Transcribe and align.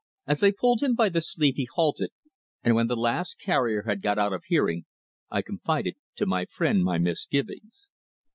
As 0.25 0.41
I 0.43 0.49
pulled 0.49 0.81
him 0.81 0.95
by 0.95 1.09
the 1.09 1.21
sleeve 1.21 1.57
he 1.57 1.67
halted, 1.75 2.09
and 2.63 2.73
when 2.73 2.87
the 2.87 2.95
last 2.95 3.37
carrier 3.37 3.83
had 3.83 4.01
got 4.01 4.17
out 4.17 4.33
of 4.33 4.43
hearing 4.47 4.85
I 5.29 5.43
confided 5.43 5.93
to 6.15 6.25
my 6.25 6.45
friend 6.47 6.83
my 6.83 6.97
misgivings. 6.97 7.87